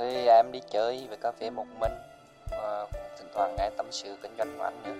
Thì 0.00 0.26
à, 0.26 0.34
em 0.34 0.52
đi 0.52 0.60
chơi 0.72 1.06
về 1.10 1.16
cà 1.22 1.32
phê 1.40 1.50
một 1.50 1.66
mình 1.80 1.92
và 2.50 2.86
thỉnh 3.18 3.28
thoảng 3.34 3.54
nghe 3.58 3.70
tâm 3.76 3.86
sự 3.90 4.16
kinh 4.22 4.32
doanh 4.38 4.58
của 4.58 4.64
anh 4.64 4.82
nữa. 4.82 4.94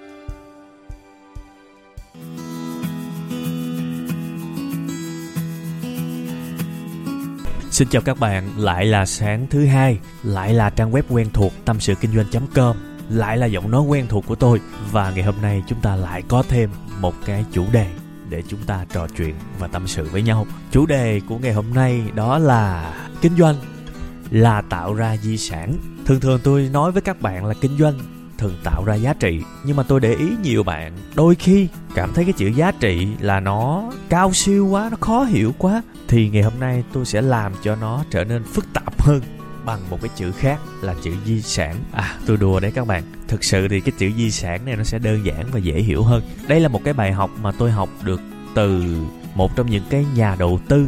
Xin 7.70 7.88
chào 7.90 8.02
các 8.04 8.18
bạn, 8.20 8.50
lại 8.58 8.84
là 8.84 9.06
sáng 9.06 9.46
thứ 9.50 9.66
hai, 9.66 9.98
lại 10.22 10.54
là 10.54 10.70
trang 10.70 10.92
web 10.92 11.02
quen 11.10 11.30
thuộc 11.32 11.52
tâm 11.64 11.80
sự 11.80 11.94
kinh 12.00 12.14
doanh.com, 12.14 12.76
lại 13.10 13.36
là 13.36 13.46
giọng 13.46 13.70
nói 13.70 13.82
quen 13.82 14.06
thuộc 14.08 14.24
của 14.26 14.34
tôi 14.34 14.60
và 14.90 15.10
ngày 15.10 15.22
hôm 15.22 15.34
nay 15.42 15.62
chúng 15.68 15.80
ta 15.80 15.96
lại 15.96 16.22
có 16.28 16.42
thêm 16.48 16.70
một 16.98 17.14
cái 17.26 17.44
chủ 17.52 17.64
đề 17.72 17.86
để 18.28 18.42
chúng 18.48 18.60
ta 18.66 18.84
trò 18.92 19.06
chuyện 19.16 19.34
và 19.58 19.66
tâm 19.66 19.86
sự 19.86 20.08
với 20.12 20.22
nhau. 20.22 20.46
Chủ 20.70 20.86
đề 20.86 21.20
của 21.28 21.38
ngày 21.38 21.52
hôm 21.52 21.74
nay 21.74 22.02
đó 22.14 22.38
là 22.38 22.94
kinh 23.22 23.36
doanh 23.36 23.56
là 24.30 24.62
tạo 24.62 24.94
ra 24.94 25.16
di 25.16 25.36
sản. 25.36 25.74
Thường 26.06 26.20
thường 26.20 26.40
tôi 26.44 26.68
nói 26.72 26.92
với 26.92 27.02
các 27.02 27.20
bạn 27.20 27.46
là 27.46 27.54
kinh 27.60 27.78
doanh 27.78 27.94
thường 28.38 28.54
tạo 28.64 28.84
ra 28.84 28.94
giá 28.94 29.14
trị, 29.14 29.42
nhưng 29.64 29.76
mà 29.76 29.82
tôi 29.82 30.00
để 30.00 30.14
ý 30.14 30.26
nhiều 30.42 30.62
bạn 30.62 30.92
đôi 31.14 31.34
khi 31.34 31.68
cảm 31.94 32.10
thấy 32.14 32.24
cái 32.24 32.32
chữ 32.32 32.46
giá 32.46 32.72
trị 32.72 33.08
là 33.20 33.40
nó 33.40 33.92
cao 34.08 34.32
siêu 34.32 34.66
quá, 34.66 34.88
nó 34.90 34.96
khó 35.00 35.24
hiểu 35.24 35.54
quá, 35.58 35.82
thì 36.08 36.28
ngày 36.28 36.42
hôm 36.42 36.52
nay 36.60 36.84
tôi 36.92 37.06
sẽ 37.06 37.22
làm 37.22 37.52
cho 37.62 37.76
nó 37.76 38.04
trở 38.10 38.24
nên 38.24 38.44
phức 38.44 38.72
tạp 38.72 39.02
hơn 39.02 39.20
bằng 39.64 39.80
một 39.90 39.98
cái 40.02 40.10
chữ 40.16 40.32
khác 40.32 40.60
là 40.82 40.94
chữ 41.02 41.12
di 41.26 41.42
sản. 41.42 41.76
À 41.92 42.18
tôi 42.26 42.36
đùa 42.36 42.60
đấy 42.60 42.72
các 42.74 42.86
bạn. 42.86 43.02
Thực 43.28 43.44
sự 43.44 43.68
thì 43.68 43.80
cái 43.80 43.92
chữ 43.98 44.10
di 44.16 44.30
sản 44.30 44.64
này 44.64 44.76
nó 44.76 44.84
sẽ 44.84 44.98
đơn 44.98 45.24
giản 45.24 45.46
và 45.52 45.58
dễ 45.58 45.80
hiểu 45.80 46.02
hơn. 46.02 46.22
Đây 46.48 46.60
là 46.60 46.68
một 46.68 46.80
cái 46.84 46.94
bài 46.94 47.12
học 47.12 47.30
mà 47.42 47.52
tôi 47.52 47.70
học 47.70 47.88
được 48.04 48.20
từ 48.54 48.84
một 49.34 49.56
trong 49.56 49.70
những 49.70 49.84
cái 49.90 50.06
nhà 50.14 50.36
đầu 50.38 50.60
tư 50.68 50.86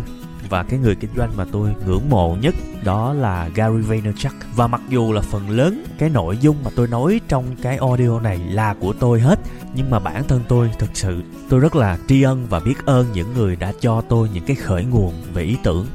và 0.52 0.62
cái 0.62 0.78
người 0.78 0.94
kinh 0.94 1.10
doanh 1.16 1.36
mà 1.36 1.44
tôi 1.52 1.70
ngưỡng 1.86 2.10
mộ 2.10 2.36
nhất 2.40 2.54
đó 2.84 3.12
là 3.12 3.48
Gary 3.54 3.80
Vaynerchuk. 3.80 4.32
Và 4.56 4.66
mặc 4.66 4.80
dù 4.88 5.12
là 5.12 5.20
phần 5.20 5.50
lớn 5.50 5.84
cái 5.98 6.10
nội 6.10 6.38
dung 6.40 6.56
mà 6.64 6.70
tôi 6.76 6.88
nói 6.88 7.20
trong 7.28 7.44
cái 7.62 7.76
audio 7.76 8.20
này 8.20 8.38
là 8.38 8.74
của 8.74 8.92
tôi 8.92 9.20
hết, 9.20 9.38
nhưng 9.74 9.90
mà 9.90 9.98
bản 9.98 10.24
thân 10.28 10.42
tôi 10.48 10.70
thực 10.78 10.90
sự, 10.94 11.22
tôi 11.48 11.60
rất 11.60 11.76
là 11.76 11.98
tri 12.08 12.22
ân 12.22 12.46
và 12.48 12.60
biết 12.60 12.86
ơn 12.86 13.06
những 13.12 13.34
người 13.34 13.56
đã 13.56 13.72
cho 13.80 14.00
tôi 14.00 14.28
những 14.34 14.44
cái 14.44 14.56
khởi 14.56 14.84
nguồn 14.84 15.14
về 15.34 15.42
ý 15.42 15.56
tưởng. 15.62 15.86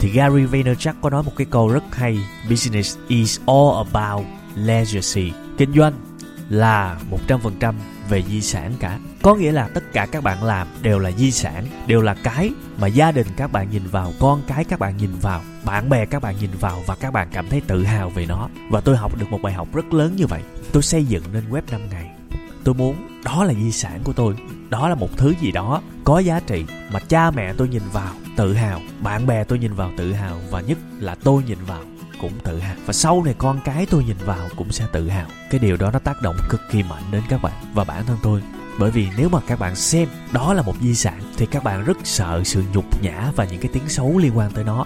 Thì 0.00 0.08
Gary 0.08 0.44
Vaynerchuk 0.44 0.94
có 1.00 1.10
nói 1.10 1.22
một 1.22 1.32
cái 1.36 1.46
câu 1.50 1.68
rất 1.68 1.84
hay, 1.94 2.18
business 2.50 2.98
is 3.08 3.40
all 3.46 3.88
about 3.92 4.26
legacy. 4.54 5.32
Kinh 5.58 5.72
doanh 5.72 5.92
là 6.48 6.98
100% 7.28 7.74
về 8.08 8.22
di 8.22 8.40
sản 8.40 8.72
cả 8.80 8.98
có 9.22 9.34
nghĩa 9.34 9.52
là 9.52 9.68
tất 9.68 9.92
cả 9.92 10.06
các 10.06 10.24
bạn 10.24 10.44
làm 10.44 10.66
đều 10.82 10.98
là 10.98 11.10
di 11.10 11.30
sản, 11.30 11.66
đều 11.86 12.02
là 12.02 12.14
cái 12.14 12.50
mà 12.78 12.86
gia 12.86 13.12
đình 13.12 13.26
các 13.36 13.52
bạn 13.52 13.70
nhìn 13.70 13.82
vào, 13.86 14.12
con 14.20 14.42
cái 14.46 14.64
các 14.64 14.78
bạn 14.78 14.96
nhìn 14.96 15.10
vào, 15.20 15.42
bạn 15.64 15.88
bè 15.88 16.06
các 16.06 16.22
bạn 16.22 16.36
nhìn 16.40 16.50
vào 16.60 16.82
và 16.86 16.94
các 16.94 17.12
bạn 17.12 17.28
cảm 17.32 17.48
thấy 17.48 17.60
tự 17.60 17.84
hào 17.84 18.10
về 18.10 18.26
nó. 18.26 18.48
Và 18.70 18.80
tôi 18.80 18.96
học 18.96 19.18
được 19.18 19.26
một 19.30 19.42
bài 19.42 19.52
học 19.52 19.68
rất 19.74 19.92
lớn 19.92 20.16
như 20.16 20.26
vậy. 20.26 20.42
Tôi 20.72 20.82
xây 20.82 21.04
dựng 21.04 21.22
nên 21.32 21.44
web 21.50 21.62
5 21.70 21.80
ngày. 21.90 22.10
Tôi 22.64 22.74
muốn 22.74 23.20
đó 23.24 23.44
là 23.44 23.54
di 23.54 23.72
sản 23.72 24.00
của 24.04 24.12
tôi. 24.12 24.36
Đó 24.68 24.88
là 24.88 24.94
một 24.94 25.08
thứ 25.16 25.34
gì 25.40 25.52
đó 25.52 25.82
có 26.04 26.18
giá 26.18 26.40
trị 26.40 26.64
mà 26.92 27.00
cha 27.08 27.30
mẹ 27.30 27.52
tôi 27.52 27.68
nhìn 27.68 27.82
vào 27.92 28.14
tự 28.36 28.54
hào, 28.54 28.80
bạn 29.02 29.26
bè 29.26 29.44
tôi 29.44 29.58
nhìn 29.58 29.74
vào 29.74 29.90
tự 29.96 30.12
hào 30.12 30.40
và 30.50 30.60
nhất 30.60 30.78
là 30.98 31.14
tôi 31.14 31.42
nhìn 31.46 31.58
vào 31.66 31.82
cũng 32.20 32.32
tự 32.44 32.58
hào. 32.58 32.76
Và 32.86 32.92
sau 32.92 33.22
này 33.24 33.34
con 33.38 33.60
cái 33.64 33.86
tôi 33.90 34.04
nhìn 34.04 34.16
vào 34.24 34.48
cũng 34.56 34.72
sẽ 34.72 34.86
tự 34.92 35.08
hào. 35.08 35.26
Cái 35.50 35.60
điều 35.60 35.76
đó 35.76 35.90
nó 35.90 35.98
tác 35.98 36.22
động 36.22 36.36
cực 36.48 36.60
kỳ 36.70 36.82
mạnh 36.82 37.02
đến 37.10 37.22
các 37.28 37.42
bạn 37.42 37.52
và 37.74 37.84
bản 37.84 38.06
thân 38.06 38.16
tôi 38.22 38.42
bởi 38.78 38.90
vì 38.90 39.08
nếu 39.16 39.28
mà 39.28 39.38
các 39.46 39.58
bạn 39.58 39.76
xem 39.76 40.08
đó 40.32 40.52
là 40.52 40.62
một 40.62 40.74
di 40.80 40.94
sản, 40.94 41.20
thì 41.36 41.46
các 41.46 41.64
bạn 41.64 41.84
rất 41.84 41.96
sợ 42.04 42.42
sự 42.44 42.64
nhục 42.72 43.02
nhã 43.02 43.30
và 43.36 43.44
những 43.44 43.60
cái 43.60 43.70
tiếng 43.72 43.88
xấu 43.88 44.18
liên 44.18 44.38
quan 44.38 44.50
tới 44.50 44.64
nó. 44.64 44.84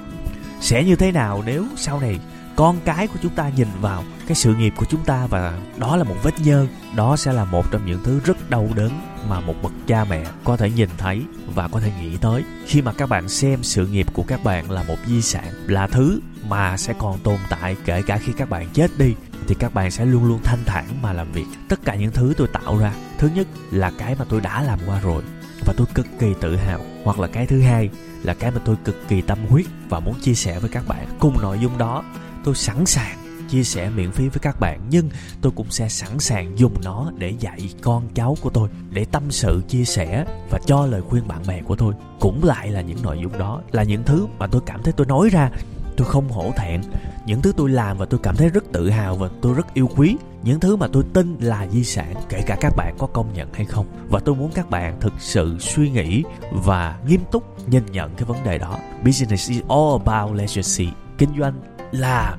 Sẽ 0.61 0.85
như 0.85 0.97
thế 0.97 1.13
nào 1.13 1.43
nếu 1.47 1.65
sau 1.77 2.01
này 2.01 2.21
con 2.57 2.81
cái 2.85 3.07
của 3.07 3.19
chúng 3.23 3.35
ta 3.35 3.51
nhìn 3.57 3.69
vào 3.81 4.05
cái 4.27 4.35
sự 4.35 4.55
nghiệp 4.55 4.73
của 4.77 4.87
chúng 4.89 5.05
ta 5.05 5.27
và 5.27 5.59
đó 5.77 5.97
là 5.97 6.05
một 6.05 6.17
vết 6.23 6.41
nhơ, 6.41 6.67
đó 6.97 7.17
sẽ 7.17 7.33
là 7.33 7.45
một 7.45 7.71
trong 7.71 7.87
những 7.87 8.01
thứ 8.05 8.21
rất 8.25 8.51
đau 8.51 8.69
đớn 8.75 8.91
mà 9.29 9.41
một 9.41 9.55
bậc 9.63 9.73
cha 9.87 10.05
mẹ 10.05 10.25
có 10.45 10.57
thể 10.57 10.71
nhìn 10.71 10.89
thấy 10.99 11.23
và 11.55 11.69
có 11.69 11.81
thể 11.81 11.93
nghĩ 12.01 12.17
tới. 12.17 12.45
Khi 12.67 12.83
mà 12.83 12.93
các 12.93 13.09
bạn 13.09 13.29
xem 13.29 13.63
sự 13.63 13.87
nghiệp 13.87 14.07
của 14.13 14.23
các 14.23 14.45
bạn 14.45 14.71
là 14.71 14.83
một 14.83 14.97
di 15.07 15.23
sản 15.23 15.53
là 15.67 15.87
thứ 15.87 16.21
mà 16.49 16.77
sẽ 16.77 16.95
còn 16.99 17.19
tồn 17.19 17.39
tại 17.51 17.77
kể 17.85 18.03
cả 18.03 18.19
khi 18.19 18.33
các 18.37 18.51
bạn 18.51 18.69
chết 18.73 18.99
đi 18.99 19.15
thì 19.51 19.57
các 19.59 19.75
bạn 19.75 19.91
sẽ 19.91 20.05
luôn 20.05 20.25
luôn 20.25 20.41
thanh 20.45 20.65
thản 20.67 20.85
mà 21.03 21.13
làm 21.13 21.33
việc. 21.33 21.45
Tất 21.69 21.81
cả 21.85 21.95
những 21.95 22.13
thứ 22.13 22.35
tôi 22.37 22.49
tạo 22.49 22.79
ra, 22.79 22.93
thứ 23.19 23.31
nhất 23.35 23.47
là 23.71 23.93
cái 23.99 24.15
mà 24.19 24.25
tôi 24.29 24.41
đã 24.41 24.63
làm 24.63 24.79
qua 24.87 25.01
rồi, 25.01 25.23
và 25.67 25.75
tôi 25.77 25.87
cực 25.95 26.07
kỳ 26.19 26.35
tự 26.41 26.57
hào. 26.57 26.81
Hoặc 27.05 27.19
là 27.21 27.29
cái 27.29 27.47
thứ 27.47 27.61
hai 27.61 27.91
là 28.23 28.35
cái 28.35 28.51
mà 28.51 28.61
tôi 28.65 28.77
cực 28.85 29.09
kỳ 29.09 29.21
tâm 29.21 29.39
huyết 29.49 29.67
và 29.89 30.01
muốn 30.01 30.15
chia 30.21 30.35
sẻ 30.35 30.59
với 30.59 30.71
các 30.71 30.89
bạn. 30.89 31.07
Cùng 31.19 31.41
nội 31.43 31.59
dung 31.59 31.79
đó, 31.79 32.05
tôi 32.45 32.55
sẵn 32.55 32.87
sàng 32.87 33.17
chia 33.49 33.65
sẻ 33.65 33.91
miễn 33.91 34.13
phí 34.13 34.29
với 34.29 34.39
các 34.43 34.61
bạn, 34.61 34.81
nhưng 34.91 35.11
tôi 35.41 35.53
cũng 35.57 35.71
sẽ 35.71 35.89
sẵn 35.89 36.19
sàng 36.19 36.59
dùng 36.59 36.75
nó 36.85 37.13
để 37.19 37.35
dạy 37.41 37.75
con 37.83 38.09
cháu 38.15 38.37
của 38.41 38.51
tôi, 38.51 38.69
để 38.91 39.05
tâm 39.05 39.31
sự, 39.31 39.63
chia 39.69 39.85
sẻ 39.85 40.25
và 40.51 40.59
cho 40.67 40.87
lời 40.87 41.03
khuyên 41.09 41.29
bạn 41.29 41.43
bè 41.47 41.63
của 41.63 41.77
tôi. 41.77 41.95
Cũng 42.21 42.45
lại 42.45 42.71
là 42.71 42.81
những 42.81 43.03
nội 43.03 43.19
dung 43.23 43.39
đó, 43.39 43.61
là 43.73 43.83
những 43.83 44.03
thứ 44.03 44.27
mà 44.39 44.47
tôi 44.47 44.63
cảm 44.67 44.83
thấy 44.83 44.93
tôi 44.93 45.07
nói 45.07 45.29
ra 45.29 45.51
tôi 45.97 46.07
không 46.07 46.29
hổ 46.29 46.53
thẹn. 46.57 46.81
Những 47.27 47.43
thứ 47.43 47.53
tôi 47.57 47.71
làm 47.71 47.99
và 47.99 48.07
tôi 48.07 48.21
cảm 48.23 48.37
thấy 48.37 48.49
rất 48.49 48.65
tự 48.73 48.91
hào 48.91 49.17
và 49.17 49.29
tôi 49.43 49.55
rất 49.55 49.75
yêu 49.75 49.89
quý. 49.97 50.17
Những 50.43 50.61
thứ 50.61 50.77
mà 50.77 50.87
tôi 50.93 51.05
tin 51.13 51.37
là 51.41 51.67
di 51.71 51.85
sản, 51.85 52.15
kể 52.29 52.43
cả 52.47 52.57
các 52.61 52.77
bạn 52.77 52.95
có 52.99 53.07
công 53.07 53.33
nhận 53.35 53.49
hay 53.53 53.65
không. 53.65 53.87
Và 54.09 54.21
tôi 54.21 54.35
muốn 54.35 54.51
các 54.55 54.71
bạn 54.71 55.01
thực 55.01 55.13
sự 55.19 55.57
suy 55.59 55.91
nghĩ 55.91 56.23
và 56.53 56.99
nghiêm 57.07 57.21
túc 57.33 57.69
nhìn 57.69 57.87
nhận 57.87 58.15
cái 58.17 58.25
vấn 58.25 58.45
đề 58.45 58.59
đó. 58.59 58.79
Business 59.05 59.51
is 59.51 59.61
all 59.69 60.03
about 60.07 60.39
legacy. 60.39 60.97
Kinh 61.19 61.31
doanh 61.39 61.61
là 61.93 62.37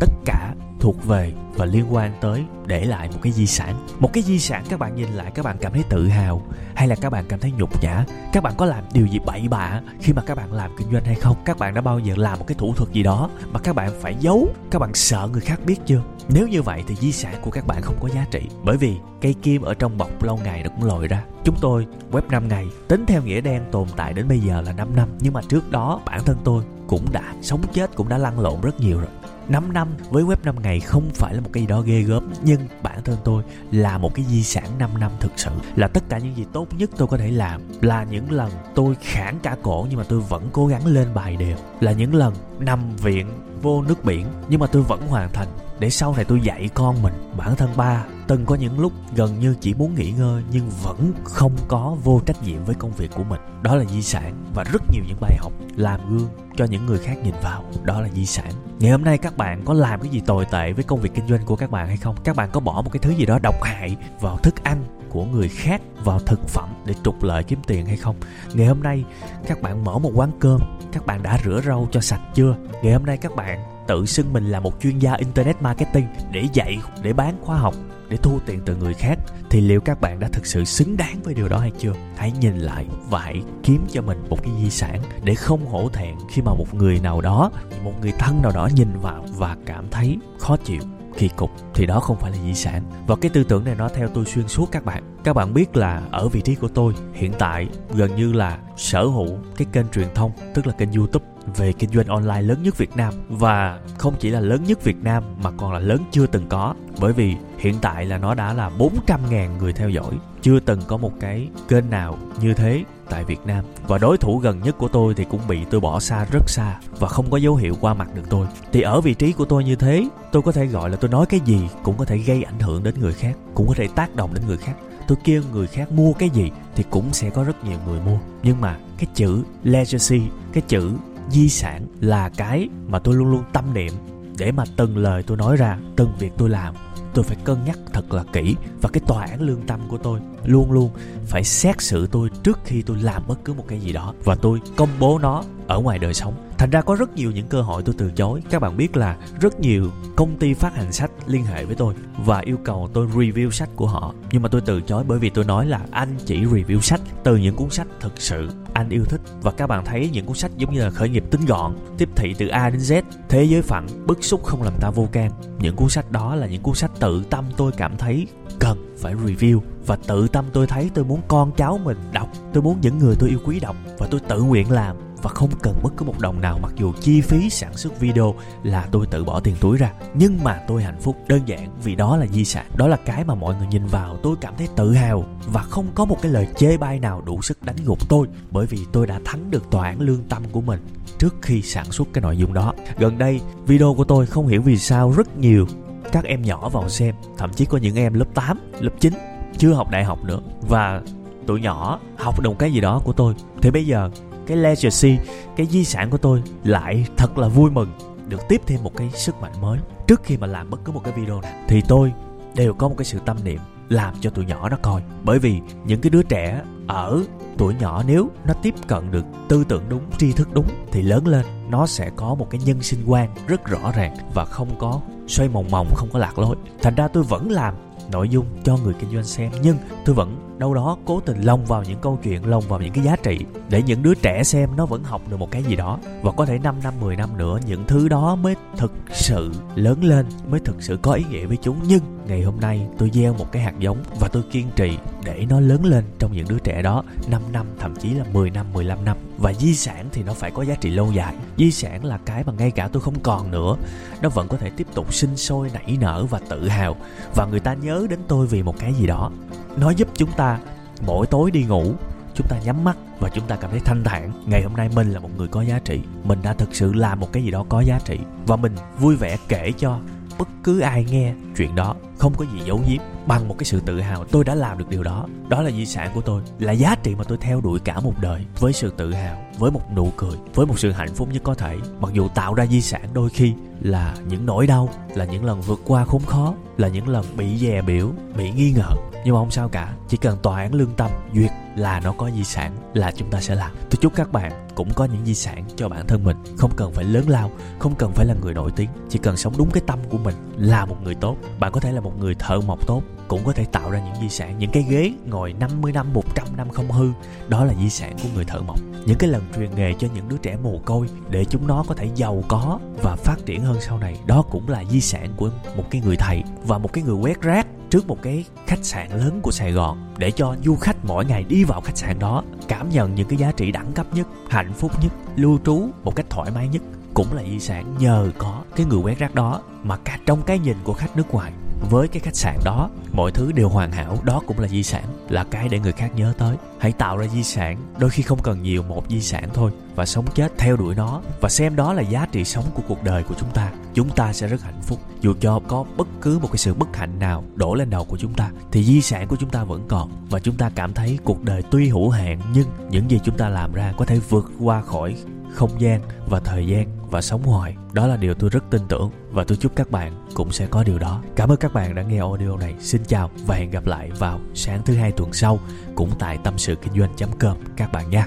tất 0.00 0.10
cả 0.24 0.54
thuộc 0.80 1.06
về 1.06 1.32
và 1.54 1.64
liên 1.64 1.94
quan 1.94 2.12
tới 2.20 2.44
để 2.66 2.84
lại 2.84 3.08
một 3.12 3.18
cái 3.22 3.32
di 3.32 3.46
sản. 3.46 3.86
Một 3.98 4.12
cái 4.12 4.22
di 4.22 4.38
sản 4.38 4.64
các 4.68 4.80
bạn 4.80 4.94
nhìn 4.94 5.08
lại 5.08 5.30
các 5.34 5.44
bạn 5.44 5.56
cảm 5.60 5.72
thấy 5.72 5.82
tự 5.88 6.08
hào 6.08 6.42
hay 6.74 6.88
là 6.88 6.94
các 6.94 7.10
bạn 7.10 7.24
cảm 7.28 7.40
thấy 7.40 7.52
nhục 7.58 7.82
nhã? 7.82 8.04
Các 8.32 8.42
bạn 8.42 8.54
có 8.56 8.66
làm 8.66 8.84
điều 8.92 9.06
gì 9.06 9.18
bậy 9.26 9.48
bạ 9.48 9.80
khi 10.00 10.12
mà 10.12 10.22
các 10.22 10.36
bạn 10.36 10.52
làm 10.52 10.70
kinh 10.78 10.92
doanh 10.92 11.04
hay 11.04 11.14
không? 11.14 11.36
Các 11.44 11.58
bạn 11.58 11.74
đã 11.74 11.80
bao 11.80 11.98
giờ 11.98 12.14
làm 12.16 12.38
một 12.38 12.44
cái 12.46 12.54
thủ 12.58 12.74
thuật 12.74 12.92
gì 12.92 13.02
đó 13.02 13.30
mà 13.52 13.60
các 13.60 13.74
bạn 13.74 13.90
phải 14.00 14.16
giấu? 14.20 14.48
Các 14.70 14.78
bạn 14.78 14.94
sợ 14.94 15.28
người 15.32 15.40
khác 15.40 15.60
biết 15.66 15.76
chưa? 15.86 16.02
Nếu 16.28 16.48
như 16.48 16.62
vậy 16.62 16.84
thì 16.86 16.94
di 16.94 17.12
sản 17.12 17.34
của 17.42 17.50
các 17.50 17.66
bạn 17.66 17.82
không 17.82 17.96
có 18.00 18.08
giá 18.08 18.26
trị, 18.30 18.40
bởi 18.64 18.76
vì 18.76 18.96
cây 19.20 19.34
kim 19.42 19.62
ở 19.62 19.74
trong 19.74 19.98
bọc 19.98 20.22
lâu 20.22 20.40
ngày 20.44 20.62
nó 20.62 20.70
cũng 20.76 20.84
lòi 20.84 21.08
ra. 21.08 21.22
Chúng 21.44 21.56
tôi 21.60 21.86
web 22.12 22.22
5 22.30 22.48
ngày, 22.48 22.66
tính 22.88 23.04
theo 23.06 23.22
nghĩa 23.22 23.40
đen 23.40 23.62
tồn 23.72 23.88
tại 23.96 24.12
đến 24.12 24.28
bây 24.28 24.38
giờ 24.38 24.60
là 24.60 24.72
5 24.72 24.96
năm, 24.96 25.08
nhưng 25.20 25.32
mà 25.32 25.40
trước 25.48 25.70
đó 25.70 26.00
bản 26.06 26.20
thân 26.24 26.36
tôi 26.44 26.64
cũng 26.86 27.12
đã 27.12 27.34
sống 27.42 27.62
chết, 27.72 27.96
cũng 27.96 28.08
đã 28.08 28.18
lăn 28.18 28.40
lộn 28.40 28.60
rất 28.60 28.80
nhiều 28.80 28.98
rồi. 28.98 29.10
5 29.48 29.72
năm 29.72 29.88
với 30.10 30.24
web 30.24 30.36
5 30.44 30.62
ngày 30.62 30.80
không 30.80 31.10
phải 31.14 31.34
là 31.34 31.40
một 31.40 31.50
cái 31.52 31.62
gì 31.62 31.66
đó 31.66 31.80
ghê 31.80 32.02
gớm, 32.02 32.32
nhưng 32.44 32.60
bản 32.82 33.02
thân 33.04 33.16
tôi 33.24 33.42
là 33.70 33.98
một 33.98 34.14
cái 34.14 34.24
di 34.28 34.42
sản 34.42 34.66
5 34.78 34.90
năm 35.00 35.12
thực 35.20 35.32
sự. 35.36 35.50
Là 35.76 35.88
tất 35.88 36.02
cả 36.08 36.18
những 36.18 36.36
gì 36.36 36.46
tốt 36.52 36.66
nhất 36.78 36.90
tôi 36.96 37.08
có 37.08 37.16
thể 37.16 37.30
làm 37.30 37.60
là 37.80 38.04
những 38.04 38.32
lần 38.32 38.50
tôi 38.74 38.94
khản 39.00 39.38
cả 39.42 39.56
cổ 39.62 39.86
nhưng 39.88 39.98
mà 39.98 40.04
tôi 40.08 40.20
vẫn 40.20 40.48
cố 40.52 40.66
gắng 40.66 40.86
lên 40.86 41.08
bài 41.14 41.36
đều. 41.36 41.56
Là 41.80 41.92
những 41.92 42.14
lần 42.14 42.34
nằm 42.58 42.96
viện 42.96 43.26
vô 43.62 43.82
nước 43.82 44.04
biển 44.04 44.26
nhưng 44.48 44.60
mà 44.60 44.66
tôi 44.66 44.82
vẫn 44.82 45.06
hoàn 45.08 45.32
thành 45.32 45.48
để 45.78 45.90
sau 45.90 46.14
này 46.14 46.24
tôi 46.24 46.40
dạy 46.40 46.68
con 46.74 47.02
mình. 47.02 47.14
Bản 47.36 47.56
thân 47.56 47.70
ba 47.76 48.04
từng 48.26 48.46
có 48.46 48.54
những 48.54 48.80
lúc 48.80 48.92
gần 49.16 49.40
như 49.40 49.56
chỉ 49.60 49.74
muốn 49.74 49.94
nghỉ 49.94 50.10
ngơi 50.10 50.42
nhưng 50.52 50.70
vẫn 50.82 51.12
không 51.24 51.52
có 51.68 51.96
vô 52.04 52.20
trách 52.26 52.42
nhiệm 52.42 52.64
với 52.64 52.74
công 52.74 52.92
việc 52.92 53.10
của 53.14 53.24
mình 53.24 53.40
đó 53.62 53.74
là 53.76 53.84
di 53.84 54.02
sản 54.02 54.34
và 54.54 54.64
rất 54.64 54.82
nhiều 54.92 55.04
những 55.08 55.20
bài 55.20 55.36
học 55.38 55.52
làm 55.76 56.00
gương 56.10 56.28
cho 56.56 56.64
những 56.64 56.86
người 56.86 56.98
khác 56.98 57.14
nhìn 57.24 57.34
vào. 57.42 57.64
Đó 57.84 58.00
là 58.00 58.08
di 58.08 58.26
sản. 58.26 58.52
Ngày 58.78 58.90
hôm 58.90 59.04
nay 59.04 59.18
các 59.18 59.36
bạn 59.36 59.62
có 59.64 59.74
làm 59.74 60.00
cái 60.00 60.10
gì 60.10 60.20
tồi 60.26 60.44
tệ 60.44 60.72
với 60.72 60.84
công 60.84 61.00
việc 61.00 61.14
kinh 61.14 61.28
doanh 61.28 61.44
của 61.44 61.56
các 61.56 61.70
bạn 61.70 61.88
hay 61.88 61.96
không? 61.96 62.16
Các 62.24 62.36
bạn 62.36 62.50
có 62.52 62.60
bỏ 62.60 62.82
một 62.82 62.90
cái 62.92 63.00
thứ 63.00 63.10
gì 63.10 63.26
đó 63.26 63.38
độc 63.38 63.62
hại 63.62 63.96
vào 64.20 64.38
thức 64.38 64.64
ăn 64.64 64.84
của 65.08 65.24
người 65.24 65.48
khác, 65.48 65.82
vào 66.04 66.18
thực 66.18 66.48
phẩm 66.48 66.68
để 66.84 66.94
trục 67.04 67.22
lợi 67.22 67.42
kiếm 67.42 67.58
tiền 67.66 67.86
hay 67.86 67.96
không? 67.96 68.16
Ngày 68.54 68.66
hôm 68.66 68.82
nay 68.82 69.04
các 69.46 69.62
bạn 69.62 69.84
mở 69.84 69.98
một 69.98 70.10
quán 70.14 70.30
cơm, 70.40 70.60
các 70.92 71.06
bạn 71.06 71.22
đã 71.22 71.38
rửa 71.44 71.60
rau 71.66 71.88
cho 71.92 72.00
sạch 72.00 72.20
chưa? 72.34 72.56
Ngày 72.82 72.92
hôm 72.92 73.06
nay 73.06 73.16
các 73.16 73.36
bạn 73.36 73.60
tự 73.88 74.06
xưng 74.06 74.32
mình 74.32 74.50
là 74.50 74.60
một 74.60 74.80
chuyên 74.80 74.98
gia 74.98 75.14
internet 75.14 75.62
marketing 75.62 76.06
để 76.30 76.48
dạy, 76.52 76.78
để 77.02 77.12
bán 77.12 77.36
khóa 77.42 77.56
học 77.56 77.74
để 78.08 78.16
thu 78.16 78.38
tiền 78.46 78.60
từ 78.64 78.76
người 78.76 78.94
khác, 78.94 79.18
thì 79.50 79.60
liệu 79.60 79.80
các 79.80 80.00
bạn 80.00 80.20
đã 80.20 80.28
thực 80.32 80.46
sự 80.46 80.64
xứng 80.64 80.96
đáng 80.96 81.16
với 81.24 81.34
điều 81.34 81.48
đó 81.48 81.58
hay 81.58 81.72
chưa? 81.78 81.92
Hãy 82.16 82.32
nhìn 82.40 82.58
lại 82.58 82.86
và 83.10 83.20
hãy 83.20 83.42
kiếm 83.62 83.86
cho 83.92 84.02
mình 84.02 84.18
một 84.30 84.42
cái 84.42 84.52
di 84.62 84.70
sản 84.70 85.02
để 85.24 85.34
không 85.34 85.66
hổ 85.66 85.88
thẹn 85.88 86.14
khi 86.30 86.42
mà 86.42 86.54
một 86.54 86.74
người 86.74 87.00
nào 87.00 87.20
đó, 87.20 87.50
một 87.84 87.92
người 88.00 88.12
thân 88.18 88.42
nào 88.42 88.52
đó 88.52 88.68
nhìn 88.74 88.88
vào 89.02 89.24
và 89.36 89.56
cảm 89.66 89.84
thấy 89.90 90.18
khó 90.38 90.56
chịu 90.56 90.80
kỳ 91.16 91.28
cục 91.28 91.50
thì 91.74 91.86
đó 91.86 92.00
không 92.00 92.16
phải 92.20 92.30
là 92.30 92.36
di 92.44 92.54
sản. 92.54 92.82
Và 93.06 93.16
cái 93.16 93.30
tư 93.30 93.44
tưởng 93.44 93.64
này 93.64 93.74
nó 93.74 93.88
theo 93.88 94.08
tôi 94.08 94.24
xuyên 94.24 94.48
suốt 94.48 94.68
các 94.72 94.84
bạn. 94.84 95.02
Các 95.24 95.32
bạn 95.32 95.54
biết 95.54 95.76
là 95.76 96.02
ở 96.10 96.28
vị 96.28 96.40
trí 96.40 96.54
của 96.54 96.68
tôi, 96.68 96.94
hiện 97.12 97.32
tại 97.38 97.68
gần 97.94 98.16
như 98.16 98.32
là 98.32 98.58
sở 98.76 99.04
hữu 99.04 99.38
cái 99.56 99.66
kênh 99.72 99.88
truyền 99.88 100.08
thông, 100.14 100.32
tức 100.54 100.66
là 100.66 100.72
kênh 100.72 100.92
youtube, 100.92 101.24
về 101.56 101.72
kinh 101.72 101.90
doanh 101.90 102.06
online 102.06 102.42
lớn 102.42 102.62
nhất 102.62 102.78
Việt 102.78 102.96
Nam. 102.96 103.14
Và 103.28 103.80
không 103.98 104.14
chỉ 104.18 104.30
là 104.30 104.40
lớn 104.40 104.64
nhất 104.64 104.84
Việt 104.84 104.96
Nam 105.02 105.24
mà 105.42 105.50
còn 105.50 105.72
là 105.72 105.78
lớn 105.78 105.98
chưa 106.10 106.26
từng 106.26 106.46
có. 106.48 106.74
Bởi 107.00 107.12
vì 107.12 107.36
hiện 107.58 107.74
tại 107.80 108.04
là 108.04 108.18
nó 108.18 108.34
đã 108.34 108.52
là 108.52 108.70
400.000 108.78 109.58
người 109.58 109.72
theo 109.72 109.88
dõi, 109.88 110.18
chưa 110.42 110.60
từng 110.60 110.80
có 110.86 110.96
một 110.96 111.12
cái 111.20 111.48
kênh 111.68 111.90
nào 111.90 112.18
như 112.40 112.54
thế 112.54 112.84
tại 113.10 113.24
Việt 113.24 113.40
Nam. 113.46 113.64
Và 113.86 113.98
đối 113.98 114.18
thủ 114.18 114.38
gần 114.38 114.60
nhất 114.62 114.78
của 114.78 114.88
tôi 114.88 115.14
thì 115.14 115.24
cũng 115.24 115.40
bị 115.48 115.64
tôi 115.70 115.80
bỏ 115.80 116.00
xa, 116.00 116.24
rất 116.24 116.50
xa 116.50 116.78
và 116.98 117.08
không 117.08 117.30
có 117.30 117.36
dấu 117.36 117.56
hiệu 117.56 117.76
qua 117.80 117.94
mặt 117.94 118.08
được 118.14 118.22
tôi. 118.30 118.46
Thì 118.72 118.80
ở 118.80 119.00
vị 119.00 119.14
trí 119.14 119.32
của 119.32 119.44
tôi 119.44 119.64
như 119.64 119.76
thế, 119.76 120.08
tôi 120.32 120.42
có 120.42 120.52
thể 120.52 120.66
gọi 120.66 120.90
là 120.90 120.96
tôi 120.96 121.10
nói 121.10 121.26
cái 121.26 121.40
gì 121.44 121.68
cũng 121.82 121.96
có 121.96 122.04
thể 122.04 122.18
gây 122.18 122.42
ảnh 122.42 122.60
hưởng 122.60 122.82
đến 122.82 122.94
người 123.00 123.12
khác, 123.12 123.36
cũng 123.54 123.68
có 123.68 123.74
thể 123.74 123.88
tác 123.94 124.16
động 124.16 124.34
đến 124.34 124.46
người 124.46 124.56
khác. 124.56 124.74
Tôi 125.08 125.18
kêu 125.24 125.42
người 125.52 125.66
khác 125.66 125.92
mua 125.92 126.12
cái 126.12 126.30
gì 126.30 126.50
thì 126.74 126.84
cũng 126.90 127.12
sẽ 127.12 127.30
có 127.30 127.44
rất 127.44 127.64
nhiều 127.64 127.78
người 127.86 128.00
mua. 128.00 128.18
Nhưng 128.42 128.60
mà 128.60 128.78
cái 128.98 129.06
chữ 129.14 129.42
legacy, 129.62 130.22
cái 130.52 130.62
chữ 130.68 130.92
di 131.30 131.48
sản 131.48 131.86
là 132.00 132.28
cái 132.28 132.68
mà 132.88 132.98
tôi 132.98 133.14
luôn 133.14 133.30
luôn 133.30 133.42
tâm 133.52 133.74
niệm 133.74 133.92
để 134.38 134.52
mà 134.52 134.64
từng 134.76 134.96
lời 134.96 135.22
tôi 135.22 135.36
nói 135.36 135.56
ra, 135.56 135.78
từng 135.96 136.12
việc 136.18 136.32
tôi 136.38 136.50
làm 136.50 136.74
tôi 137.16 137.24
phải 137.24 137.36
cân 137.44 137.64
nhắc 137.64 137.78
thật 137.92 138.12
là 138.12 138.24
kỹ 138.32 138.56
và 138.80 138.88
cái 138.92 139.00
tòa 139.06 139.24
án 139.24 139.40
lương 139.40 139.62
tâm 139.66 139.80
của 139.88 139.98
tôi 139.98 140.20
luôn 140.44 140.72
luôn 140.72 140.90
phải 141.26 141.44
xét 141.44 141.80
xử 141.80 142.06
tôi 142.06 142.30
trước 142.42 142.58
khi 142.64 142.82
tôi 142.82 142.96
làm 143.02 143.22
bất 143.26 143.44
cứ 143.44 143.52
một 143.52 143.64
cái 143.68 143.80
gì 143.80 143.92
đó 143.92 144.14
và 144.24 144.34
tôi 144.34 144.60
công 144.76 144.88
bố 144.98 145.18
nó 145.18 145.44
ở 145.66 145.78
ngoài 145.78 145.98
đời 145.98 146.14
sống. 146.14 146.34
Thành 146.58 146.70
ra 146.70 146.82
có 146.82 146.94
rất 146.94 147.16
nhiều 147.16 147.30
những 147.30 147.46
cơ 147.46 147.62
hội 147.62 147.82
tôi 147.82 147.94
từ 147.98 148.10
chối. 148.10 148.42
Các 148.50 148.62
bạn 148.62 148.76
biết 148.76 148.96
là 148.96 149.16
rất 149.40 149.60
nhiều 149.60 149.90
công 150.16 150.36
ty 150.36 150.54
phát 150.54 150.74
hành 150.74 150.92
sách 150.92 151.10
liên 151.26 151.44
hệ 151.44 151.64
với 151.64 151.74
tôi 151.74 151.94
và 152.24 152.38
yêu 152.38 152.56
cầu 152.64 152.88
tôi 152.92 153.06
review 153.06 153.50
sách 153.50 153.68
của 153.76 153.86
họ. 153.86 154.14
Nhưng 154.30 154.42
mà 154.42 154.48
tôi 154.48 154.60
từ 154.60 154.80
chối 154.80 155.04
bởi 155.08 155.18
vì 155.18 155.30
tôi 155.30 155.44
nói 155.44 155.66
là 155.66 155.80
anh 155.90 156.16
chỉ 156.26 156.44
review 156.44 156.80
sách 156.80 157.00
từ 157.24 157.36
những 157.36 157.56
cuốn 157.56 157.70
sách 157.70 157.86
thực 158.00 158.12
sự 158.16 158.48
anh 158.76 158.88
yêu 158.88 159.04
thích. 159.04 159.20
Và 159.42 159.50
các 159.50 159.66
bạn 159.66 159.84
thấy 159.84 160.10
những 160.12 160.26
cuốn 160.26 160.36
sách 160.36 160.50
giống 160.56 160.72
như 160.72 160.80
là 160.80 160.90
khởi 160.90 161.08
nghiệp 161.08 161.24
tính 161.30 161.44
gọn, 161.46 161.76
tiếp 161.98 162.08
thị 162.16 162.34
từ 162.38 162.48
a 162.48 162.70
đến 162.70 162.80
z, 162.80 163.02
thế 163.28 163.44
giới 163.44 163.62
phẳng, 163.62 163.86
bức 164.06 164.24
xúc 164.24 164.44
không 164.44 164.62
làm 164.62 164.72
ta 164.80 164.90
vô 164.90 165.08
can. 165.12 165.30
Những 165.58 165.76
cuốn 165.76 165.88
sách 165.88 166.12
đó 166.12 166.34
là 166.34 166.46
những 166.46 166.62
cuốn 166.62 166.74
sách 166.74 166.90
tự 167.00 167.24
tâm 167.30 167.44
tôi 167.56 167.72
cảm 167.76 167.96
thấy 167.96 168.26
cần 168.58 168.94
phải 168.98 169.14
review. 169.14 169.60
Và 169.86 169.96
tự 169.96 170.28
tâm 170.28 170.44
tôi 170.52 170.66
thấy 170.66 170.90
tôi 170.94 171.04
muốn 171.04 171.20
con 171.28 171.52
cháu 171.56 171.78
mình 171.84 171.98
đọc. 172.12 172.28
Tôi 172.52 172.62
muốn 172.62 172.78
những 172.82 172.98
người 172.98 173.16
tôi 173.18 173.28
yêu 173.28 173.38
quý 173.44 173.60
đọc. 173.60 173.76
Và 173.98 174.06
tôi 174.10 174.20
tự 174.20 174.42
nguyện 174.42 174.70
làm 174.70 174.96
và 175.22 175.30
không 175.30 175.50
cần 175.62 175.74
bất 175.82 175.92
cứ 175.96 176.04
một 176.04 176.20
đồng 176.20 176.40
nào 176.40 176.58
mặc 176.58 176.72
dù 176.76 176.92
chi 177.00 177.20
phí 177.20 177.50
sản 177.50 177.76
xuất 177.76 178.00
video 178.00 178.34
là 178.62 178.88
tôi 178.92 179.06
tự 179.06 179.24
bỏ 179.24 179.40
tiền 179.40 179.56
túi 179.60 179.78
ra 179.78 179.92
nhưng 180.14 180.44
mà 180.44 180.60
tôi 180.68 180.82
hạnh 180.82 181.00
phúc 181.00 181.16
đơn 181.28 181.40
giản 181.46 181.68
vì 181.84 181.94
đó 181.94 182.16
là 182.16 182.26
di 182.26 182.44
sản 182.44 182.66
đó 182.76 182.88
là 182.88 182.96
cái 182.96 183.24
mà 183.24 183.34
mọi 183.34 183.54
người 183.54 183.66
nhìn 183.66 183.86
vào 183.86 184.16
tôi 184.22 184.36
cảm 184.40 184.54
thấy 184.58 184.68
tự 184.76 184.92
hào 184.92 185.24
và 185.46 185.62
không 185.62 185.86
có 185.94 186.04
một 186.04 186.22
cái 186.22 186.32
lời 186.32 186.48
chê 186.56 186.76
bai 186.76 187.00
nào 187.00 187.22
đủ 187.26 187.42
sức 187.42 187.62
đánh 187.62 187.76
gục 187.84 188.08
tôi 188.08 188.26
bởi 188.50 188.66
vì 188.66 188.78
tôi 188.92 189.06
đã 189.06 189.20
thắng 189.24 189.50
được 189.50 189.70
tòa 189.70 189.86
án 189.86 190.00
lương 190.00 190.24
tâm 190.28 190.42
của 190.52 190.60
mình 190.60 190.80
trước 191.18 191.34
khi 191.42 191.62
sản 191.62 191.92
xuất 191.92 192.08
cái 192.12 192.22
nội 192.22 192.36
dung 192.36 192.54
đó. 192.54 192.74
Gần 192.98 193.18
đây 193.18 193.40
video 193.66 193.94
của 193.94 194.04
tôi 194.04 194.26
không 194.26 194.46
hiểu 194.46 194.62
vì 194.62 194.78
sao 194.78 195.12
rất 195.12 195.36
nhiều 195.38 195.66
các 196.12 196.24
em 196.24 196.42
nhỏ 196.42 196.68
vào 196.68 196.88
xem 196.88 197.14
thậm 197.38 197.52
chí 197.52 197.64
có 197.64 197.78
những 197.78 197.96
em 197.96 198.14
lớp 198.14 198.34
8, 198.34 198.58
lớp 198.80 198.90
9 199.00 199.12
chưa 199.58 199.72
học 199.72 199.90
đại 199.90 200.04
học 200.04 200.24
nữa 200.24 200.40
và 200.68 201.02
tụi 201.46 201.60
nhỏ 201.60 202.00
học 202.16 202.40
được 202.40 202.50
một 202.50 202.56
cái 202.58 202.72
gì 202.72 202.80
đó 202.80 203.00
của 203.04 203.12
tôi. 203.12 203.34
Thì 203.62 203.70
bây 203.70 203.86
giờ 203.86 204.10
cái 204.46 204.56
legacy, 204.56 205.18
cái 205.56 205.66
di 205.66 205.84
sản 205.84 206.10
của 206.10 206.18
tôi 206.18 206.42
lại 206.64 207.06
thật 207.16 207.38
là 207.38 207.48
vui 207.48 207.70
mừng 207.70 207.92
được 208.28 208.48
tiếp 208.48 208.60
thêm 208.66 208.82
một 208.82 208.96
cái 208.96 209.10
sức 209.14 209.40
mạnh 209.40 209.52
mới. 209.60 209.78
Trước 210.06 210.20
khi 210.24 210.36
mà 210.36 210.46
làm 210.46 210.70
bất 210.70 210.80
cứ 210.84 210.92
một 210.92 211.00
cái 211.04 211.12
video 211.12 211.40
nào, 211.40 211.52
thì 211.68 211.82
tôi 211.88 212.12
đều 212.54 212.74
có 212.74 212.88
một 212.88 212.94
cái 212.98 213.04
sự 213.04 213.18
tâm 213.26 213.36
niệm 213.44 213.60
làm 213.88 214.14
cho 214.20 214.30
tụi 214.30 214.44
nhỏ 214.44 214.68
nó 214.68 214.76
coi. 214.82 215.02
Bởi 215.24 215.38
vì 215.38 215.60
những 215.84 216.00
cái 216.00 216.10
đứa 216.10 216.22
trẻ 216.22 216.62
ở 216.86 217.24
tuổi 217.58 217.74
nhỏ 217.80 218.02
nếu 218.06 218.30
nó 218.44 218.54
tiếp 218.54 218.74
cận 218.86 219.10
được 219.10 219.24
tư 219.48 219.64
tưởng 219.68 219.82
đúng, 219.88 220.02
tri 220.18 220.32
thức 220.32 220.48
đúng, 220.52 220.66
thì 220.92 221.02
lớn 221.02 221.26
lên 221.26 221.46
nó 221.70 221.86
sẽ 221.86 222.10
có 222.16 222.34
một 222.34 222.50
cái 222.50 222.60
nhân 222.64 222.82
sinh 222.82 223.00
quan 223.06 223.30
rất 223.46 223.64
rõ 223.64 223.92
ràng 223.96 224.16
và 224.34 224.44
không 224.44 224.68
có 224.78 225.00
xoay 225.28 225.48
mòng 225.48 225.70
mòng, 225.70 225.86
không 225.94 226.08
có 226.12 226.18
lạc 226.18 226.38
lối. 226.38 226.56
Thành 226.82 226.94
ra 226.94 227.08
tôi 227.08 227.22
vẫn 227.22 227.50
làm 227.50 227.74
nội 228.12 228.28
dung 228.28 228.46
cho 228.64 228.76
người 228.76 228.94
kinh 229.00 229.10
doanh 229.10 229.24
xem, 229.24 229.50
nhưng 229.62 229.76
tôi 230.04 230.14
vẫn 230.14 230.46
đâu 230.58 230.74
đó 230.74 230.96
cố 231.04 231.20
tình 231.20 231.40
lồng 231.40 231.64
vào 231.64 231.82
những 231.82 231.98
câu 232.00 232.18
chuyện, 232.22 232.46
lồng 232.46 232.64
vào 232.68 232.80
những 232.80 232.92
cái 232.92 233.04
giá 233.04 233.16
trị 233.16 233.38
để 233.68 233.82
những 233.82 234.02
đứa 234.02 234.14
trẻ 234.14 234.44
xem 234.44 234.70
nó 234.76 234.86
vẫn 234.86 235.04
học 235.04 235.22
được 235.30 235.36
một 235.36 235.50
cái 235.50 235.62
gì 235.62 235.76
đó. 235.76 235.98
Và 236.22 236.32
có 236.32 236.46
thể 236.46 236.58
5 236.58 236.74
năm 236.82 236.94
10 237.00 237.16
năm 237.16 237.36
nữa, 237.36 237.58
những 237.66 237.84
thứ 237.86 238.08
đó 238.08 238.36
mới 238.36 238.54
thực 238.76 238.92
sự 239.12 239.52
lớn 239.74 240.04
lên, 240.04 240.26
mới 240.50 240.60
thực 240.60 240.82
sự 240.82 240.98
có 241.02 241.12
ý 241.12 241.24
nghĩa 241.30 241.46
với 241.46 241.56
chúng. 241.62 241.76
Nhưng 241.88 242.00
ngày 242.28 242.42
hôm 242.42 242.60
nay, 242.60 242.86
tôi 242.98 243.10
gieo 243.14 243.34
một 243.34 243.52
cái 243.52 243.62
hạt 243.62 243.74
giống 243.78 244.02
và 244.20 244.28
tôi 244.28 244.42
kiên 244.50 244.66
trì 244.76 244.98
để 245.24 245.46
nó 245.48 245.60
lớn 245.60 245.84
lên 245.84 246.04
trong 246.18 246.32
những 246.32 246.48
đứa 246.48 246.58
trẻ 246.58 246.82
đó. 246.82 247.02
5 247.28 247.42
năm, 247.52 247.66
thậm 247.78 247.94
chí 247.96 248.10
là 248.10 248.24
10 248.32 248.50
năm 248.50 248.66
15 248.72 249.04
năm. 249.04 249.16
Và 249.38 249.52
di 249.52 249.74
sản 249.74 250.08
thì 250.12 250.22
nó 250.22 250.32
phải 250.32 250.50
có 250.50 250.62
giá 250.62 250.74
trị 250.74 250.90
lâu 250.90 251.12
dài. 251.12 251.34
Di 251.56 251.70
sản 251.70 252.04
là 252.04 252.18
cái 252.26 252.44
mà 252.44 252.52
ngay 252.58 252.70
cả 252.70 252.88
tôi 252.88 253.02
không 253.02 253.20
còn 253.22 253.50
nữa. 253.50 253.76
Nó 254.22 254.28
vẫn 254.28 254.48
có 254.48 254.56
thể 254.56 254.70
tiếp 254.70 254.86
tục 254.94 255.14
sinh 255.14 255.36
sôi, 255.36 255.70
nảy 255.74 255.96
nở 256.00 256.26
và 256.30 256.40
tự 256.48 256.68
hào. 256.68 256.96
Và 257.34 257.46
người 257.46 257.60
ta 257.60 257.74
nhớ 257.74 258.06
đến 258.10 258.18
tôi 258.28 258.46
vì 258.46 258.62
một 258.62 258.78
cái 258.78 258.94
gì 258.94 259.06
đó. 259.06 259.30
Nó 259.76 259.90
giúp 259.90 260.08
chúng 260.14 260.32
ta 260.32 260.58
mỗi 261.06 261.26
tối 261.26 261.50
đi 261.50 261.64
ngủ, 261.64 261.92
chúng 262.34 262.46
ta 262.48 262.56
nhắm 262.64 262.84
mắt 262.84 262.96
và 263.20 263.28
chúng 263.34 263.46
ta 263.46 263.56
cảm 263.56 263.70
thấy 263.70 263.80
thanh 263.80 264.04
thản. 264.04 264.32
Ngày 264.46 264.62
hôm 264.62 264.72
nay 264.76 264.88
mình 264.94 265.12
là 265.12 265.20
một 265.20 265.30
người 265.36 265.48
có 265.48 265.62
giá 265.62 265.78
trị. 265.78 266.00
Mình 266.24 266.38
đã 266.42 266.52
thực 266.52 266.74
sự 266.74 266.92
làm 266.92 267.20
một 267.20 267.32
cái 267.32 267.44
gì 267.44 267.50
đó 267.50 267.64
có 267.68 267.80
giá 267.80 267.98
trị. 268.04 268.18
Và 268.46 268.56
mình 268.56 268.76
vui 268.98 269.16
vẻ 269.16 269.36
kể 269.48 269.72
cho 269.78 269.98
bất 270.38 270.48
cứ 270.62 270.80
ai 270.80 271.06
nghe 271.10 271.34
chuyện 271.56 271.74
đó 271.74 271.94
không 272.18 272.34
có 272.38 272.44
gì 272.44 272.60
giấu 272.64 272.80
giếm 272.88 273.15
bằng 273.26 273.48
một 273.48 273.54
cái 273.58 273.64
sự 273.64 273.80
tự 273.80 274.00
hào. 274.00 274.24
Tôi 274.24 274.44
đã 274.44 274.54
làm 274.54 274.78
được 274.78 274.88
điều 274.88 275.02
đó. 275.02 275.26
Đó 275.48 275.62
là 275.62 275.70
di 275.70 275.86
sản 275.86 276.10
của 276.14 276.20
tôi, 276.20 276.42
là 276.58 276.72
giá 276.72 276.94
trị 277.02 277.14
mà 277.14 277.24
tôi 277.24 277.38
theo 277.40 277.60
đuổi 277.60 277.80
cả 277.80 278.00
một 278.00 278.14
đời 278.20 278.46
với 278.58 278.72
sự 278.72 278.92
tự 278.96 279.12
hào, 279.12 279.36
với 279.58 279.70
một 279.70 279.82
nụ 279.96 280.12
cười, 280.16 280.36
với 280.54 280.66
một 280.66 280.78
sự 280.78 280.92
hạnh 280.92 281.14
phúc 281.14 281.28
nhất 281.32 281.42
có 281.44 281.54
thể. 281.54 281.76
Mặc 282.00 282.12
dù 282.12 282.28
tạo 282.28 282.54
ra 282.54 282.66
di 282.66 282.80
sản 282.80 283.08
đôi 283.14 283.30
khi 283.30 283.54
là 283.80 284.14
những 284.28 284.46
nỗi 284.46 284.66
đau, 284.66 284.88
là 285.14 285.24
những 285.24 285.44
lần 285.44 285.60
vượt 285.60 285.80
qua 285.86 286.04
khốn 286.04 286.22
khó, 286.22 286.54
là 286.76 286.88
những 286.88 287.08
lần 287.08 287.24
bị 287.36 287.58
dè 287.58 287.82
biểu, 287.82 288.12
bị 288.36 288.50
nghi 288.50 288.72
ngờ, 288.72 288.90
nhưng 289.24 289.34
mà 289.34 289.40
không 289.40 289.50
sao 289.50 289.68
cả. 289.68 289.94
Chỉ 290.08 290.16
cần 290.16 290.38
tòa 290.42 290.60
án 290.60 290.74
lương 290.74 290.94
tâm, 290.96 291.10
duyệt 291.34 291.50
là 291.76 292.00
nó 292.00 292.12
có 292.12 292.30
di 292.30 292.44
sản, 292.44 292.72
là 292.94 293.12
chúng 293.16 293.30
ta 293.30 293.40
sẽ 293.40 293.54
làm. 293.54 293.70
Tôi 293.90 293.98
chúc 294.00 294.12
các 294.16 294.32
bạn 294.32 294.52
cũng 294.74 294.94
có 294.94 295.04
những 295.04 295.24
di 295.26 295.34
sản 295.34 295.64
cho 295.76 295.88
bản 295.88 296.06
thân 296.06 296.24
mình. 296.24 296.36
Không 296.56 296.70
cần 296.76 296.92
phải 296.92 297.04
lớn 297.04 297.28
lao, 297.28 297.50
không 297.78 297.94
cần 297.94 298.12
phải 298.12 298.26
là 298.26 298.34
người 298.42 298.54
nổi 298.54 298.70
tiếng. 298.76 298.90
Chỉ 299.08 299.18
cần 299.18 299.36
sống 299.36 299.54
đúng 299.58 299.70
cái 299.70 299.82
tâm 299.86 299.98
của 300.10 300.18
mình, 300.18 300.34
là 300.56 300.84
một 300.84 300.96
người 301.02 301.14
tốt. 301.14 301.36
Bạn 301.60 301.72
có 301.72 301.80
thể 301.80 301.92
là 301.92 302.00
một 302.00 302.18
người 302.18 302.34
thợ 302.34 302.60
mộc 302.66 302.86
tốt 302.86 303.02
cũng 303.28 303.44
có 303.44 303.52
thể 303.52 303.64
tạo 303.64 303.90
ra 303.90 304.00
những 304.04 304.14
di 304.20 304.28
sản. 304.28 304.58
Những 304.58 304.70
cái 304.70 304.82
ghế 304.88 305.12
ngồi 305.26 305.52
50 305.52 305.92
năm 305.92 306.12
100 306.12 306.46
năm 306.56 306.70
không 306.70 306.90
hư 306.90 307.10
đó 307.48 307.64
là 307.64 307.74
di 307.74 307.90
sản 307.90 308.16
của 308.22 308.28
người 308.34 308.44
thợ 308.44 308.60
mộc. 308.60 308.80
Những 309.06 309.18
cái 309.18 309.30
lần 309.30 309.42
truyền 309.56 309.74
nghề 309.74 309.94
cho 309.98 310.08
những 310.14 310.28
đứa 310.28 310.36
trẻ 310.36 310.56
mồ 310.62 310.78
côi 310.84 311.06
để 311.30 311.44
chúng 311.44 311.66
nó 311.66 311.84
có 311.88 311.94
thể 311.94 312.08
giàu 312.14 312.42
có 312.48 312.78
và 313.02 313.16
phát 313.16 313.36
triển 313.46 313.60
hơn 313.60 313.76
sau 313.80 313.98
này 313.98 314.18
đó 314.26 314.42
cũng 314.50 314.68
là 314.68 314.84
di 314.84 315.00
sản 315.00 315.30
của 315.36 315.50
một 315.76 315.84
cái 315.90 316.02
người 316.04 316.16
thầy 316.16 316.42
và 316.66 316.78
một 316.78 316.92
cái 316.92 317.04
người 317.04 317.14
quét 317.14 317.40
rác 317.40 317.66
trước 317.90 318.06
một 318.06 318.22
cái 318.22 318.44
khách 318.66 318.84
sạn 318.84 319.10
lớn 319.10 319.40
của 319.42 319.50
Sài 319.50 319.72
Gòn 319.72 320.14
để 320.18 320.30
cho 320.30 320.56
du 320.64 320.76
khách 320.76 321.04
mỗi 321.04 321.24
ngày 321.24 321.44
đi 321.44 321.64
vào 321.64 321.80
khách 321.80 321.96
sạn 321.96 322.18
đó 322.18 322.42
cảm 322.68 322.90
nhận 322.90 323.14
những 323.14 323.28
cái 323.28 323.38
giá 323.38 323.52
trị 323.52 323.72
đẳng 323.72 323.92
cấp 323.92 324.06
nhất, 324.14 324.28
hạnh 324.48 324.72
phúc 324.72 324.92
nhất, 325.02 325.12
lưu 325.36 325.58
trú 325.64 325.88
một 326.04 326.16
cách 326.16 326.26
thoải 326.30 326.50
mái 326.50 326.68
nhất 326.68 326.82
cũng 327.14 327.32
là 327.32 327.42
di 327.42 327.60
sản 327.60 327.94
nhờ 327.98 328.30
có 328.38 328.62
cái 328.76 328.86
người 328.86 328.98
quét 328.98 329.18
rác 329.18 329.34
đó. 329.34 329.60
Mà 329.82 329.96
cả 329.96 330.18
trong 330.26 330.42
cái 330.42 330.58
nhìn 330.58 330.76
của 330.84 330.92
khách 330.92 331.16
nước 331.16 331.30
ngoài 331.30 331.52
với 331.80 332.08
cái 332.08 332.20
khách 332.20 332.36
sạn 332.36 332.58
đó, 332.64 332.90
mọi 333.12 333.32
thứ 333.32 333.52
đều 333.52 333.68
hoàn 333.68 333.92
hảo. 333.92 334.18
Đó 334.22 334.42
cũng 334.46 334.58
là 334.58 334.68
di 334.68 334.82
sản, 334.82 335.04
là 335.28 335.44
cái 335.44 335.68
để 335.68 335.78
người 335.78 335.92
khác 335.92 336.10
nhớ 336.14 336.32
tới. 336.38 336.56
Hãy 336.78 336.92
tạo 336.92 337.16
ra 337.16 337.26
di 337.26 337.42
sản, 337.42 337.76
đôi 337.98 338.10
khi 338.10 338.22
không 338.22 338.42
cần 338.42 338.62
nhiều 338.62 338.82
một 338.82 339.04
di 339.08 339.20
sản 339.20 339.48
thôi, 339.54 339.70
và 339.94 340.06
sống 340.06 340.26
chết 340.34 340.52
theo 340.58 340.76
đuổi 340.76 340.94
nó, 340.94 341.20
và 341.40 341.48
xem 341.48 341.76
đó 341.76 341.92
là 341.92 342.02
giá 342.02 342.26
trị 342.32 342.44
sống 342.44 342.64
của 342.74 342.82
cuộc 342.88 343.04
đời 343.04 343.22
của 343.22 343.34
chúng 343.38 343.50
ta 343.50 343.70
chúng 343.96 344.10
ta 344.10 344.32
sẽ 344.32 344.48
rất 344.48 344.62
hạnh 344.62 344.80
phúc. 344.82 344.98
Dù 345.20 345.34
cho 345.40 345.60
có 345.68 345.84
bất 345.96 346.08
cứ 346.20 346.38
một 346.38 346.48
cái 346.52 346.58
sự 346.58 346.74
bất 346.74 346.96
hạnh 346.96 347.18
nào 347.18 347.44
đổ 347.54 347.74
lên 347.74 347.90
đầu 347.90 348.04
của 348.04 348.16
chúng 348.16 348.34
ta, 348.34 348.50
thì 348.72 348.84
di 348.84 349.00
sản 349.00 349.28
của 349.28 349.36
chúng 349.36 349.50
ta 349.50 349.64
vẫn 349.64 349.84
còn. 349.88 350.26
Và 350.30 350.38
chúng 350.38 350.56
ta 350.56 350.70
cảm 350.74 350.94
thấy 350.94 351.18
cuộc 351.24 351.42
đời 351.42 351.62
tuy 351.70 351.88
hữu 351.88 352.10
hạn, 352.10 352.40
nhưng 352.52 352.66
những 352.90 353.10
gì 353.10 353.20
chúng 353.24 353.36
ta 353.36 353.48
làm 353.48 353.72
ra 353.72 353.92
có 353.96 354.04
thể 354.04 354.18
vượt 354.18 354.50
qua 354.60 354.82
khỏi 354.82 355.16
không 355.54 355.80
gian 355.80 356.00
và 356.28 356.40
thời 356.40 356.66
gian 356.66 356.86
và 357.10 357.20
sống 357.20 357.42
hoài. 357.42 357.76
Đó 357.92 358.06
là 358.06 358.16
điều 358.16 358.34
tôi 358.34 358.50
rất 358.50 358.64
tin 358.70 358.82
tưởng 358.88 359.10
và 359.30 359.44
tôi 359.44 359.56
chúc 359.56 359.76
các 359.76 359.90
bạn 359.90 360.26
cũng 360.34 360.52
sẽ 360.52 360.66
có 360.66 360.84
điều 360.84 360.98
đó. 360.98 361.22
Cảm 361.36 361.52
ơn 361.52 361.56
các 361.56 361.72
bạn 361.72 361.94
đã 361.94 362.02
nghe 362.02 362.18
audio 362.18 362.56
này. 362.56 362.74
Xin 362.80 363.02
chào 363.04 363.30
và 363.46 363.54
hẹn 363.54 363.70
gặp 363.70 363.86
lại 363.86 364.10
vào 364.18 364.40
sáng 364.54 364.82
thứ 364.84 364.94
hai 364.94 365.12
tuần 365.12 365.32
sau, 365.32 365.58
cũng 365.94 366.10
tại 366.18 366.38
tâm 366.44 366.58
sự 366.58 366.74
kinh 366.74 366.92
doanh 366.92 367.38
com 367.38 367.56
các 367.76 367.92
bạn 367.92 368.10
nha. 368.10 368.26